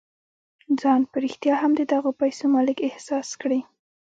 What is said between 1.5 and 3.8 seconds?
هم د دغو پيسو مالک احساس کړئ.